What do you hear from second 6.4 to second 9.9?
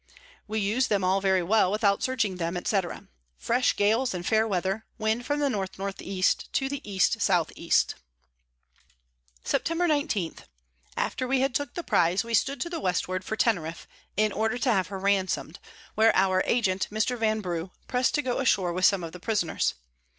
to the E S E. Sept.